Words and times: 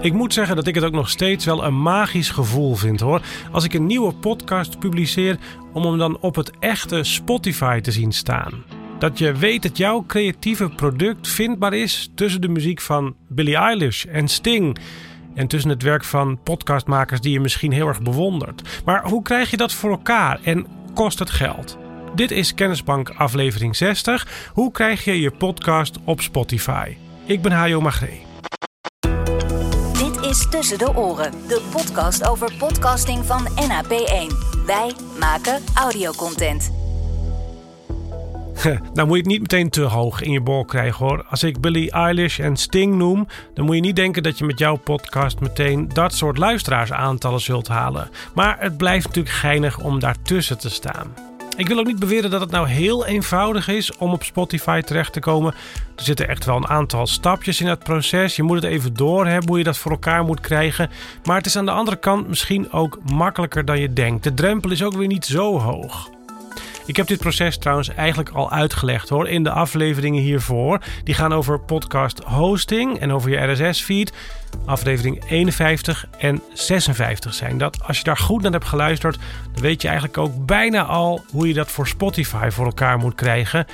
Ik 0.00 0.12
moet 0.12 0.32
zeggen 0.32 0.56
dat 0.56 0.66
ik 0.66 0.74
het 0.74 0.84
ook 0.84 0.92
nog 0.92 1.08
steeds 1.08 1.44
wel 1.44 1.64
een 1.64 1.82
magisch 1.82 2.30
gevoel 2.30 2.74
vind 2.74 3.00
hoor. 3.00 3.20
Als 3.52 3.64
ik 3.64 3.74
een 3.74 3.86
nieuwe 3.86 4.14
podcast 4.14 4.78
publiceer, 4.78 5.38
om 5.72 5.84
hem 5.84 5.98
dan 5.98 6.18
op 6.20 6.34
het 6.34 6.50
echte 6.58 7.04
Spotify 7.04 7.80
te 7.80 7.92
zien 7.92 8.12
staan. 8.12 8.64
Dat 8.98 9.18
je 9.18 9.32
weet 9.32 9.62
dat 9.62 9.76
jouw 9.76 10.04
creatieve 10.06 10.68
product 10.68 11.28
vindbaar 11.28 11.72
is 11.72 12.10
tussen 12.14 12.40
de 12.40 12.48
muziek 12.48 12.80
van 12.80 13.14
Billie 13.28 13.56
Eilish 13.56 14.04
en 14.04 14.28
Sting. 14.28 14.78
En 15.34 15.46
tussen 15.46 15.70
het 15.70 15.82
werk 15.82 16.04
van 16.04 16.42
podcastmakers 16.42 17.20
die 17.20 17.32
je 17.32 17.40
misschien 17.40 17.72
heel 17.72 17.88
erg 17.88 18.02
bewondert. 18.02 18.82
Maar 18.84 19.08
hoe 19.08 19.22
krijg 19.22 19.50
je 19.50 19.56
dat 19.56 19.72
voor 19.72 19.90
elkaar 19.90 20.38
en 20.42 20.66
kost 20.94 21.18
het 21.18 21.30
geld? 21.30 21.78
Dit 22.14 22.30
is 22.30 22.54
Kennisbank 22.54 23.10
aflevering 23.10 23.76
60. 23.76 24.50
Hoe 24.52 24.70
krijg 24.70 25.04
je 25.04 25.20
je 25.20 25.30
podcast 25.30 25.98
op 26.04 26.20
Spotify? 26.20 26.96
Ik 27.24 27.42
ben 27.42 27.52
Hajo 27.52 27.80
Magree. 27.80 28.27
Is 30.28 30.46
Tussen 30.50 30.78
de 30.78 30.96
Oren, 30.96 31.32
de 31.46 31.62
podcast 31.72 32.28
over 32.28 32.52
podcasting 32.58 33.24
van 33.24 33.48
NAP1. 33.48 34.36
Wij 34.66 34.92
maken 35.18 35.62
audiocontent. 35.74 36.72
nou 38.94 39.06
moet 39.08 39.16
je 39.16 39.22
het 39.22 39.26
niet 39.26 39.40
meteen 39.40 39.70
te 39.70 39.82
hoog 39.82 40.20
in 40.20 40.32
je 40.32 40.40
bol 40.40 40.64
krijgen 40.64 41.06
hoor. 41.06 41.24
Als 41.28 41.42
ik 41.42 41.60
Billie 41.60 41.90
Eilish 41.90 42.38
en 42.38 42.56
Sting 42.56 42.94
noem, 42.94 43.26
dan 43.54 43.64
moet 43.64 43.74
je 43.74 43.80
niet 43.80 43.96
denken 43.96 44.22
dat 44.22 44.38
je 44.38 44.44
met 44.44 44.58
jouw 44.58 44.76
podcast 44.76 45.40
meteen 45.40 45.88
dat 45.88 46.14
soort 46.14 46.38
luisteraarsaantallen 46.38 47.40
zult 47.40 47.68
halen. 47.68 48.10
Maar 48.34 48.56
het 48.60 48.76
blijft 48.76 49.06
natuurlijk 49.06 49.34
geinig 49.34 49.78
om 49.78 49.98
daartussen 49.98 50.58
te 50.58 50.70
staan. 50.70 51.27
Ik 51.58 51.68
wil 51.68 51.78
ook 51.78 51.86
niet 51.86 51.98
beweren 51.98 52.30
dat 52.30 52.40
het 52.40 52.50
nou 52.50 52.68
heel 52.68 53.06
eenvoudig 53.06 53.68
is 53.68 53.96
om 53.96 54.12
op 54.12 54.24
Spotify 54.24 54.80
terecht 54.80 55.12
te 55.12 55.20
komen. 55.20 55.54
Er 55.96 56.04
zitten 56.04 56.28
echt 56.28 56.44
wel 56.44 56.56
een 56.56 56.68
aantal 56.68 57.06
stapjes 57.06 57.60
in 57.60 57.66
het 57.66 57.78
proces. 57.78 58.36
Je 58.36 58.42
moet 58.42 58.62
het 58.62 58.72
even 58.72 58.94
doorhebben 58.94 59.48
hoe 59.48 59.58
je 59.58 59.64
dat 59.64 59.78
voor 59.78 59.90
elkaar 59.90 60.24
moet 60.24 60.40
krijgen. 60.40 60.90
Maar 61.24 61.36
het 61.36 61.46
is 61.46 61.56
aan 61.56 61.64
de 61.64 61.70
andere 61.70 61.96
kant 61.96 62.28
misschien 62.28 62.72
ook 62.72 62.98
makkelijker 63.12 63.64
dan 63.64 63.80
je 63.80 63.92
denkt. 63.92 64.24
De 64.24 64.34
drempel 64.34 64.70
is 64.70 64.82
ook 64.82 64.96
weer 64.96 65.06
niet 65.06 65.24
zo 65.24 65.58
hoog. 65.58 66.10
Ik 66.88 66.96
heb 66.96 67.06
dit 67.06 67.18
proces 67.18 67.58
trouwens 67.58 67.88
eigenlijk 67.88 68.28
al 68.28 68.50
uitgelegd 68.50 69.08
hoor 69.08 69.28
in 69.28 69.42
de 69.42 69.50
afleveringen 69.50 70.22
hiervoor. 70.22 70.80
Die 71.04 71.14
gaan 71.14 71.32
over 71.32 71.60
podcast 71.60 72.18
hosting 72.18 72.98
en 72.98 73.12
over 73.12 73.30
je 73.30 73.52
RSS-feed. 73.52 74.12
Aflevering 74.64 75.24
51 75.28 76.06
en 76.18 76.42
56 76.52 77.34
zijn 77.34 77.58
dat. 77.58 77.84
Als 77.84 77.98
je 77.98 78.04
daar 78.04 78.16
goed 78.16 78.42
naar 78.42 78.52
hebt 78.52 78.64
geluisterd, 78.64 79.18
dan 79.52 79.62
weet 79.62 79.82
je 79.82 79.88
eigenlijk 79.88 80.18
ook 80.18 80.46
bijna 80.46 80.84
al 80.84 81.24
hoe 81.30 81.48
je 81.48 81.54
dat 81.54 81.70
voor 81.70 81.88
Spotify 81.88 82.48
voor 82.50 82.66
elkaar 82.66 82.98
moet 82.98 83.14
krijgen. 83.14 83.66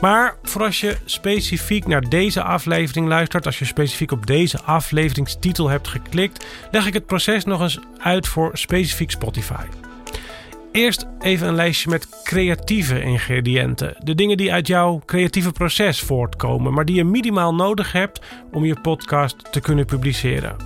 Maar 0.00 0.36
voor 0.42 0.62
als 0.62 0.80
je 0.80 0.96
specifiek 1.04 1.86
naar 1.86 2.08
deze 2.08 2.42
aflevering 2.42 3.06
luistert, 3.06 3.46
als 3.46 3.58
je 3.58 3.64
specifiek 3.64 4.12
op 4.12 4.26
deze 4.26 4.62
afleveringstitel 4.62 5.68
hebt 5.68 5.88
geklikt, 5.88 6.46
leg 6.70 6.86
ik 6.86 6.94
het 6.94 7.06
proces 7.06 7.44
nog 7.44 7.60
eens 7.60 7.78
uit 7.98 8.28
voor 8.28 8.50
specifiek 8.52 9.10
Spotify. 9.10 9.64
Eerst 10.72 11.06
even 11.20 11.48
een 11.48 11.54
lijstje 11.54 11.90
met 11.90 12.08
creatieve 12.24 13.02
ingrediënten. 13.02 13.96
De 13.98 14.14
dingen 14.14 14.36
die 14.36 14.52
uit 14.52 14.66
jouw 14.66 15.02
creatieve 15.06 15.52
proces 15.52 16.00
voortkomen, 16.00 16.72
maar 16.72 16.84
die 16.84 16.94
je 16.94 17.04
minimaal 17.04 17.54
nodig 17.54 17.92
hebt 17.92 18.20
om 18.52 18.64
je 18.64 18.80
podcast 18.80 19.52
te 19.52 19.60
kunnen 19.60 19.84
publiceren. 19.84 20.56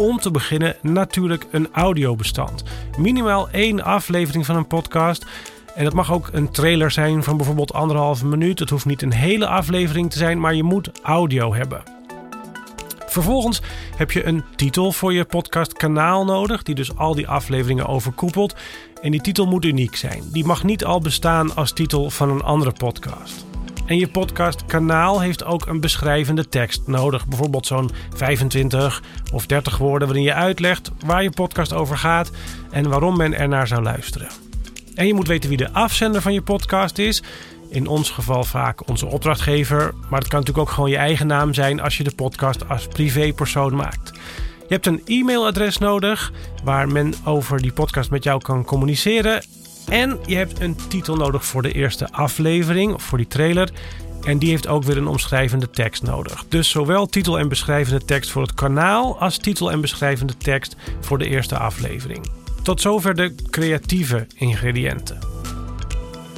Om 0.00 0.18
te 0.18 0.30
beginnen 0.30 0.76
natuurlijk 0.80 1.46
een 1.50 1.68
audiobestand. 1.72 2.64
Minimaal 2.98 3.48
één 3.50 3.84
aflevering 3.84 4.46
van 4.46 4.56
een 4.56 4.66
podcast. 4.66 5.26
En 5.74 5.84
dat 5.84 5.92
mag 5.92 6.12
ook 6.12 6.28
een 6.32 6.50
trailer 6.50 6.90
zijn 6.90 7.22
van 7.22 7.36
bijvoorbeeld 7.36 7.72
anderhalve 7.72 8.26
minuut. 8.26 8.58
Het 8.58 8.70
hoeft 8.70 8.86
niet 8.86 9.02
een 9.02 9.12
hele 9.12 9.46
aflevering 9.46 10.10
te 10.10 10.18
zijn, 10.18 10.40
maar 10.40 10.54
je 10.54 10.62
moet 10.62 10.90
audio 11.02 11.54
hebben. 11.54 12.01
Vervolgens 13.12 13.62
heb 13.96 14.10
je 14.10 14.24
een 14.24 14.44
titel 14.56 14.92
voor 14.92 15.12
je 15.12 15.24
podcastkanaal 15.24 16.24
nodig, 16.24 16.62
die 16.62 16.74
dus 16.74 16.96
al 16.96 17.14
die 17.14 17.28
afleveringen 17.28 17.86
overkoepelt. 17.86 18.56
En 19.02 19.10
die 19.10 19.20
titel 19.20 19.46
moet 19.46 19.64
uniek 19.64 19.96
zijn. 19.96 20.22
Die 20.32 20.44
mag 20.44 20.64
niet 20.64 20.84
al 20.84 21.00
bestaan 21.00 21.56
als 21.56 21.72
titel 21.72 22.10
van 22.10 22.30
een 22.30 22.42
andere 22.42 22.72
podcast. 22.72 23.44
En 23.86 23.98
je 23.98 24.08
podcastkanaal 24.08 25.20
heeft 25.20 25.44
ook 25.44 25.66
een 25.66 25.80
beschrijvende 25.80 26.48
tekst 26.48 26.86
nodig. 26.86 27.26
Bijvoorbeeld 27.26 27.66
zo'n 27.66 27.90
25 28.14 29.02
of 29.32 29.46
30 29.46 29.78
woorden 29.78 30.08
waarin 30.08 30.26
je 30.26 30.34
uitlegt 30.34 30.90
waar 31.06 31.22
je 31.22 31.30
podcast 31.30 31.72
over 31.72 31.96
gaat 31.96 32.30
en 32.70 32.88
waarom 32.88 33.16
men 33.16 33.38
ernaar 33.38 33.66
zou 33.66 33.82
luisteren. 33.82 34.28
En 34.94 35.06
je 35.06 35.14
moet 35.14 35.28
weten 35.28 35.48
wie 35.48 35.58
de 35.58 35.72
afzender 35.72 36.22
van 36.22 36.32
je 36.32 36.42
podcast 36.42 36.98
is. 36.98 37.22
In 37.72 37.86
ons 37.86 38.10
geval 38.10 38.44
vaak 38.44 38.88
onze 38.88 39.06
opdrachtgever, 39.06 39.94
maar 40.08 40.20
het 40.20 40.28
kan 40.28 40.38
natuurlijk 40.38 40.68
ook 40.68 40.74
gewoon 40.74 40.90
je 40.90 40.96
eigen 40.96 41.26
naam 41.26 41.54
zijn 41.54 41.80
als 41.80 41.96
je 41.96 42.04
de 42.04 42.14
podcast 42.14 42.68
als 42.68 42.86
privépersoon 42.86 43.74
maakt. 43.74 44.10
Je 44.68 44.74
hebt 44.74 44.86
een 44.86 45.02
e-mailadres 45.04 45.78
nodig 45.78 46.32
waar 46.64 46.88
men 46.88 47.14
over 47.24 47.62
die 47.62 47.72
podcast 47.72 48.10
met 48.10 48.24
jou 48.24 48.42
kan 48.42 48.64
communiceren. 48.64 49.44
En 49.88 50.18
je 50.26 50.36
hebt 50.36 50.60
een 50.60 50.76
titel 50.88 51.16
nodig 51.16 51.44
voor 51.44 51.62
de 51.62 51.72
eerste 51.72 52.10
aflevering 52.10 52.94
of 52.94 53.02
voor 53.02 53.18
die 53.18 53.26
trailer. 53.26 53.70
En 54.24 54.38
die 54.38 54.50
heeft 54.50 54.66
ook 54.66 54.84
weer 54.84 54.96
een 54.96 55.06
omschrijvende 55.06 55.70
tekst 55.70 56.02
nodig. 56.02 56.44
Dus 56.48 56.70
zowel 56.70 57.06
titel 57.06 57.38
en 57.38 57.48
beschrijvende 57.48 58.04
tekst 58.04 58.30
voor 58.30 58.42
het 58.42 58.54
kanaal 58.54 59.18
als 59.18 59.38
titel 59.38 59.70
en 59.70 59.80
beschrijvende 59.80 60.36
tekst 60.36 60.76
voor 61.00 61.18
de 61.18 61.28
eerste 61.28 61.58
aflevering. 61.58 62.26
Tot 62.62 62.80
zover 62.80 63.14
de 63.14 63.34
creatieve 63.50 64.26
ingrediënten. 64.36 65.31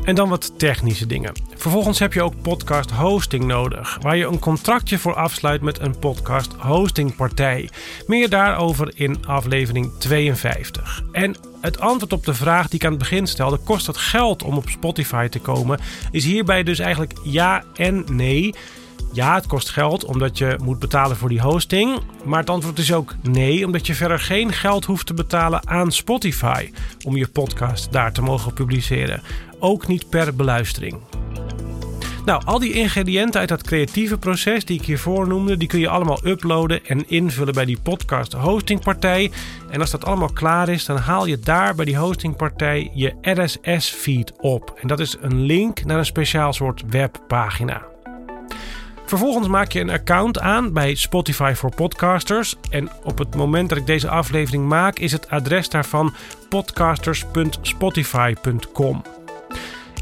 En 0.04 0.14
dan 0.14 0.28
wat 0.28 0.58
technische 0.58 1.06
dingen. 1.06 1.32
Vervolgens 1.56 1.98
heb 1.98 2.12
je 2.12 2.22
ook 2.22 2.42
podcast 2.42 2.90
hosting 2.90 3.44
nodig, 3.44 3.98
waar 4.00 4.16
je 4.16 4.26
een 4.26 4.38
contractje 4.38 4.98
voor 4.98 5.14
afsluit 5.14 5.60
met 5.60 5.80
een 5.80 5.98
podcast 5.98 6.52
hostingpartij. 6.52 7.68
Meer 8.06 8.28
daarover 8.28 8.92
in 8.94 9.26
aflevering 9.26 9.90
52. 9.98 11.02
En 11.12 11.36
het 11.60 11.80
antwoord 11.80 12.12
op 12.12 12.24
de 12.24 12.34
vraag 12.34 12.68
die 12.68 12.78
ik 12.78 12.84
aan 12.84 12.90
het 12.90 13.00
begin 13.00 13.26
stelde: 13.26 13.56
kost 13.56 13.86
het 13.86 13.96
geld 13.96 14.42
om 14.42 14.56
op 14.56 14.68
Spotify 14.68 15.28
te 15.28 15.40
komen? 15.40 15.80
Is 16.10 16.24
hierbij 16.24 16.62
dus 16.62 16.78
eigenlijk 16.78 17.12
ja 17.22 17.64
en 17.74 18.04
nee. 18.10 18.54
Ja, 19.12 19.34
het 19.34 19.46
kost 19.46 19.70
geld 19.70 20.04
omdat 20.04 20.38
je 20.38 20.58
moet 20.62 20.78
betalen 20.78 21.16
voor 21.16 21.28
die 21.28 21.40
hosting. 21.40 21.98
Maar 22.24 22.40
het 22.40 22.50
antwoord 22.50 22.78
is 22.78 22.92
ook 22.92 23.14
nee, 23.22 23.66
omdat 23.66 23.86
je 23.86 23.94
verder 23.94 24.18
geen 24.18 24.52
geld 24.52 24.84
hoeft 24.84 25.06
te 25.06 25.14
betalen 25.14 25.68
aan 25.68 25.92
Spotify 25.92 26.70
om 27.04 27.16
je 27.16 27.28
podcast 27.28 27.92
daar 27.92 28.12
te 28.12 28.22
mogen 28.22 28.52
publiceren. 28.52 29.22
Ook 29.64 29.86
niet 29.86 30.08
per 30.08 30.34
beluistering. 30.34 30.96
Nou, 32.24 32.42
al 32.44 32.58
die 32.58 32.72
ingrediënten 32.72 33.40
uit 33.40 33.48
dat 33.48 33.62
creatieve 33.62 34.18
proces 34.18 34.64
die 34.64 34.78
ik 34.78 34.86
hiervoor 34.86 35.28
noemde, 35.28 35.56
die 35.56 35.68
kun 35.68 35.80
je 35.80 35.88
allemaal 35.88 36.26
uploaden 36.26 36.86
en 36.86 37.08
invullen 37.08 37.54
bij 37.54 37.64
die 37.64 37.78
podcast 37.82 38.32
hostingpartij. 38.32 39.30
En 39.70 39.80
als 39.80 39.90
dat 39.90 40.04
allemaal 40.04 40.32
klaar 40.32 40.68
is, 40.68 40.84
dan 40.84 40.96
haal 40.96 41.26
je 41.26 41.38
daar 41.38 41.74
bij 41.74 41.84
die 41.84 41.96
hostingpartij 41.96 42.90
je 42.94 43.14
RSS 43.22 43.90
feed 43.90 44.32
op. 44.40 44.78
En 44.80 44.88
dat 44.88 45.00
is 45.00 45.16
een 45.20 45.40
link 45.40 45.84
naar 45.84 45.98
een 45.98 46.06
speciaal 46.06 46.52
soort 46.52 46.82
webpagina. 46.86 47.82
Vervolgens 49.06 49.48
maak 49.48 49.72
je 49.72 49.80
een 49.80 49.90
account 49.90 50.38
aan 50.38 50.72
bij 50.72 50.94
Spotify 50.94 51.52
voor 51.54 51.74
Podcasters. 51.74 52.56
En 52.70 52.88
op 53.02 53.18
het 53.18 53.34
moment 53.34 53.68
dat 53.68 53.78
ik 53.78 53.86
deze 53.86 54.08
aflevering 54.08 54.68
maak, 54.68 54.98
is 54.98 55.12
het 55.12 55.30
adres 55.30 55.68
daarvan 55.68 56.14
podcasters.spotify.com. 56.48 59.02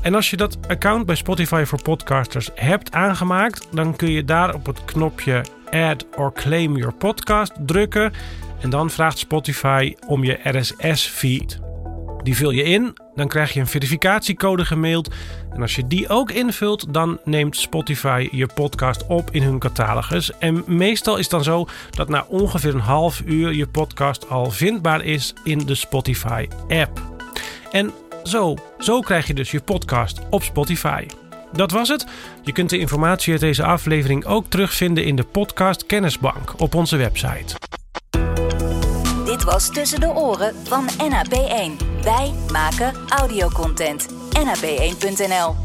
En 0.03 0.15
als 0.15 0.31
je 0.31 0.37
dat 0.37 0.59
account 0.69 1.07
bij 1.07 1.15
Spotify 1.15 1.65
voor 1.67 1.83
Podcasters 1.83 2.51
hebt 2.55 2.93
aangemaakt, 2.93 3.69
dan 3.73 3.97
kun 3.97 4.11
je 4.11 4.25
daar 4.25 4.55
op 4.55 4.67
het 4.67 4.85
knopje 4.85 5.45
Add 5.71 6.07
or 6.17 6.33
Claim 6.33 6.77
Your 6.77 6.95
Podcast 6.95 7.53
drukken. 7.67 8.13
En 8.61 8.71
dan 8.71 8.91
vraagt 8.91 9.19
Spotify 9.19 9.95
om 10.07 10.25
je 10.25 10.41
RSS-feed. 10.43 11.61
Die 12.23 12.37
vul 12.37 12.51
je 12.51 12.63
in, 12.63 12.97
dan 13.15 13.29
krijg 13.29 13.53
je 13.53 13.61
een 13.61 13.67
verificatiecode 13.67 14.65
gemaild. 14.65 15.15
En 15.53 15.63
als 15.63 15.77
je 15.77 15.87
die 15.87 16.09
ook 16.09 16.31
invult, 16.31 16.95
dan 16.95 17.19
neemt 17.25 17.57
Spotify 17.57 18.29
je 18.31 18.47
podcast 18.55 19.07
op 19.07 19.31
in 19.31 19.43
hun 19.43 19.59
catalogus. 19.59 20.39
En 20.39 20.65
meestal 20.67 21.17
is 21.17 21.23
het 21.23 21.31
dan 21.31 21.45
zo 21.45 21.67
dat 21.91 22.09
na 22.09 22.25
ongeveer 22.29 22.75
een 22.75 22.81
half 22.81 23.23
uur 23.25 23.55
je 23.55 23.67
podcast 23.67 24.28
al 24.28 24.51
vindbaar 24.51 25.05
is 25.05 25.34
in 25.45 25.59
de 25.59 25.75
Spotify-app. 25.75 27.01
En 27.72 27.93
zo, 28.22 28.57
zo 28.78 29.01
krijg 29.01 29.27
je 29.27 29.34
dus 29.34 29.51
je 29.51 29.60
podcast 29.60 30.21
op 30.30 30.42
Spotify. 30.42 31.07
Dat 31.53 31.71
was 31.71 31.89
het. 31.89 32.07
Je 32.42 32.53
kunt 32.53 32.71
de 32.71 32.78
informatie 32.78 33.33
uit 33.33 33.41
deze 33.41 33.65
aflevering 33.65 34.24
ook 34.24 34.47
terugvinden 34.47 35.04
in 35.04 35.16
de 35.16 35.24
podcast 35.24 35.86
Kennisbank 35.86 36.60
op 36.60 36.74
onze 36.74 36.97
website. 36.97 37.54
Dit 39.24 39.45
was 39.45 39.72
Tussen 39.72 40.01
de 40.01 40.09
Oren 40.09 40.54
van 40.65 40.89
NAP1. 40.89 42.03
Wij 42.03 42.33
maken 42.53 42.92
audiocontent. 43.09 44.09
NAP1.nl 44.39 45.61